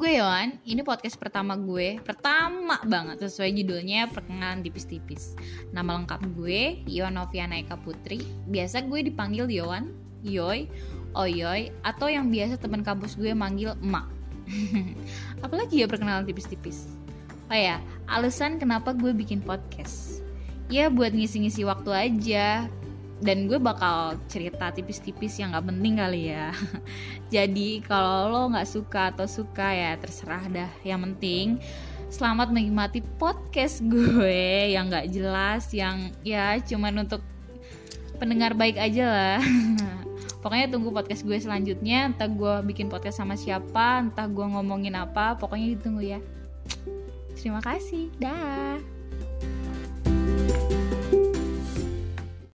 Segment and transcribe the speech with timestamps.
[0.00, 5.36] gue Yohan, ini podcast pertama gue Pertama banget, sesuai judulnya Perkenalan Tipis-Tipis.
[5.76, 8.24] Nama lengkap gue, Yohan Noviana Eka Putri.
[8.48, 9.92] Biasa gue dipanggil Yohan,
[10.24, 10.72] Yoy,
[11.12, 14.08] Oyoy Atau yang biasa teman kampus gue manggil Emak
[15.44, 16.88] Apalagi ya perkenalan tipis-tipis?
[17.52, 17.76] Oh ya,
[18.08, 20.24] alasan kenapa gue bikin podcast?
[20.72, 22.72] Ya buat ngisi-ngisi waktu aja
[23.20, 26.50] dan gue bakal cerita tipis-tipis yang gak penting kali ya.
[27.34, 30.70] Jadi kalau lo gak suka atau suka ya terserah dah.
[30.82, 31.46] Yang penting
[32.10, 34.42] selamat menikmati podcast gue
[34.74, 37.20] yang gak jelas yang ya cuman untuk
[38.16, 39.40] pendengar baik aja lah.
[40.42, 42.08] Pokoknya tunggu podcast gue selanjutnya.
[42.08, 46.20] Entah gue bikin podcast sama siapa entah gue ngomongin apa pokoknya ditunggu ya.
[47.36, 48.08] Terima kasih.
[48.16, 48.80] Dah